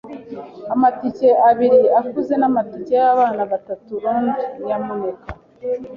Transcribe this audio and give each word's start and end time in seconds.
Amatike 0.73 1.29
abiri 1.49 1.81
akuze 1.99 2.33
n'amatike 2.37 2.93
y'abana 3.01 3.41
batatu 3.51 3.89
i 3.95 3.99
Londres, 4.03 4.49
nyamuneka. 4.65 5.27